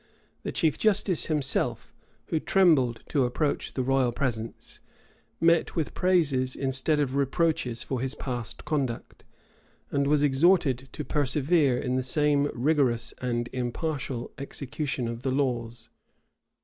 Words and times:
The 0.41 0.51
chief 0.51 0.79
justice 0.79 1.27
himself, 1.27 1.93
who 2.29 2.39
trembled 2.39 3.03
to 3.09 3.23
approach 3.23 3.75
the 3.75 3.83
royal 3.83 4.11
presence, 4.11 4.79
met 5.39 5.75
with 5.75 5.93
praises 5.93 6.55
instead 6.55 6.99
of 6.99 7.13
reproaches 7.13 7.83
for 7.83 8.01
his 8.01 8.15
past 8.15 8.65
conduct, 8.65 9.23
and 9.91 10.07
was 10.07 10.23
exhorted 10.23 10.89
to 10.93 11.05
persevere 11.05 11.77
in 11.77 11.97
the 11.97 12.01
same 12.01 12.49
rigorous 12.55 13.13
and 13.21 13.47
impartial 13.53 14.31
execution 14.39 15.07
of 15.07 15.21
the 15.21 15.29
laws. 15.29 15.89